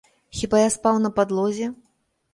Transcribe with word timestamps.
Хіба 0.37 0.61
я 0.61 0.71
спаў 0.77 0.95
на 1.05 1.11
падлозе? 1.19 1.71